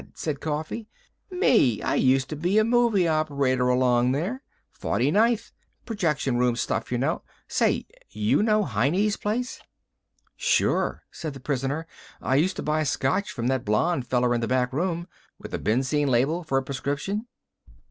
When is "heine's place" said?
8.63-9.61